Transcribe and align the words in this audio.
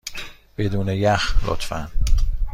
بدون 0.57 0.87
یخ، 0.87 1.49
لطفا. 1.49 1.91